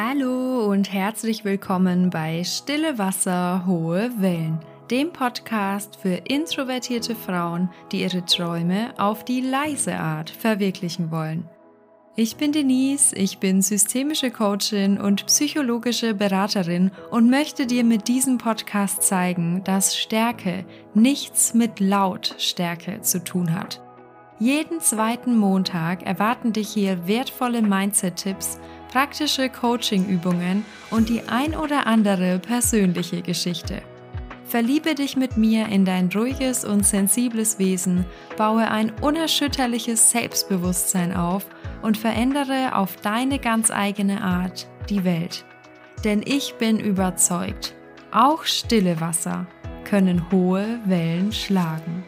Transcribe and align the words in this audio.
Hallo 0.00 0.70
und 0.70 0.92
herzlich 0.92 1.44
willkommen 1.44 2.10
bei 2.10 2.44
Stille 2.44 2.98
Wasser, 2.98 3.64
hohe 3.66 4.12
Wellen, 4.18 4.60
dem 4.92 5.12
Podcast 5.12 5.96
für 5.96 6.22
introvertierte 6.28 7.16
Frauen, 7.16 7.68
die 7.90 8.02
ihre 8.02 8.24
Träume 8.24 8.94
auf 8.96 9.24
die 9.24 9.40
leise 9.40 9.96
Art 9.96 10.30
verwirklichen 10.30 11.10
wollen. 11.10 11.48
Ich 12.14 12.36
bin 12.36 12.52
Denise, 12.52 13.12
ich 13.16 13.38
bin 13.38 13.60
systemische 13.60 14.30
Coachin 14.30 15.00
und 15.00 15.26
psychologische 15.26 16.14
Beraterin 16.14 16.92
und 17.10 17.28
möchte 17.28 17.66
dir 17.66 17.82
mit 17.82 18.06
diesem 18.06 18.38
Podcast 18.38 19.02
zeigen, 19.02 19.64
dass 19.64 19.96
Stärke 19.96 20.64
nichts 20.94 21.54
mit 21.54 21.80
Lautstärke 21.80 23.00
zu 23.00 23.24
tun 23.24 23.52
hat. 23.52 23.82
Jeden 24.38 24.78
zweiten 24.78 25.36
Montag 25.36 26.04
erwarten 26.04 26.52
dich 26.52 26.68
hier 26.68 27.08
wertvolle 27.08 27.60
Mindset-Tipps, 27.60 28.60
praktische 28.90 29.48
Coaching-Übungen 29.48 30.64
und 30.90 31.08
die 31.08 31.22
ein 31.28 31.54
oder 31.54 31.86
andere 31.86 32.38
persönliche 32.38 33.22
Geschichte. 33.22 33.82
Verliebe 34.44 34.94
dich 34.94 35.16
mit 35.16 35.36
mir 35.36 35.66
in 35.68 35.84
dein 35.84 36.08
ruhiges 36.08 36.64
und 36.64 36.86
sensibles 36.86 37.58
Wesen, 37.58 38.06
baue 38.38 38.70
ein 38.70 38.92
unerschütterliches 39.02 40.10
Selbstbewusstsein 40.10 41.14
auf 41.14 41.46
und 41.82 41.98
verändere 41.98 42.74
auf 42.74 42.96
deine 42.96 43.38
ganz 43.38 43.70
eigene 43.70 44.22
Art 44.22 44.66
die 44.88 45.04
Welt. 45.04 45.44
Denn 46.02 46.22
ich 46.24 46.54
bin 46.54 46.80
überzeugt, 46.80 47.74
auch 48.10 48.44
stille 48.44 49.00
Wasser 49.02 49.46
können 49.84 50.30
hohe 50.30 50.80
Wellen 50.86 51.30
schlagen. 51.32 52.04